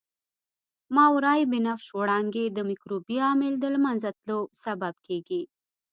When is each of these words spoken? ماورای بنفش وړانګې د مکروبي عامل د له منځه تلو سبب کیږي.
ماورای 0.95 1.41
بنفش 1.51 1.87
وړانګې 1.99 2.45
د 2.51 2.57
مکروبي 2.69 3.17
عامل 3.25 3.53
د 3.59 3.65
له 3.73 3.79
منځه 3.85 4.09
تلو 4.17 4.39
سبب 4.63 4.93
کیږي. 5.07 5.41